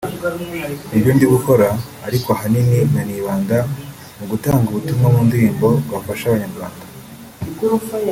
nibyo 0.89 1.11
ndi 1.15 1.25
gukora 1.33 1.67
ariko 2.07 2.27
ahanini 2.35 2.79
nanibanda 2.93 3.57
mu 4.17 4.25
gutanga 4.31 4.65
ubutumwa 4.67 5.07
mu 5.13 5.21
ndirimbo 5.27 5.67
bwafasha 5.85 6.25
abanyarwanda 6.27 6.83